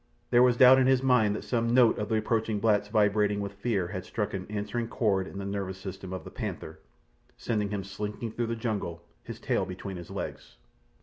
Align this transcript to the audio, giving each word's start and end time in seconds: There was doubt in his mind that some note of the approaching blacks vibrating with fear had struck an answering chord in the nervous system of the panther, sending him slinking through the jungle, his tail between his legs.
There 0.31 0.41
was 0.41 0.57
doubt 0.57 0.79
in 0.79 0.87
his 0.87 1.03
mind 1.03 1.35
that 1.35 1.43
some 1.43 1.75
note 1.75 1.99
of 1.99 2.09
the 2.09 2.15
approaching 2.17 2.59
blacks 2.59 2.87
vibrating 2.87 3.39
with 3.39 3.53
fear 3.53 3.89
had 3.89 4.03
struck 4.03 4.33
an 4.33 4.47
answering 4.49 4.87
chord 4.87 5.27
in 5.27 5.37
the 5.37 5.45
nervous 5.45 5.77
system 5.77 6.11
of 6.11 6.23
the 6.23 6.31
panther, 6.31 6.79
sending 7.37 7.69
him 7.69 7.83
slinking 7.83 8.31
through 8.31 8.47
the 8.47 8.55
jungle, 8.55 9.03
his 9.23 9.39
tail 9.39 9.63
between 9.63 9.97
his 9.97 10.09
legs. 10.09 10.57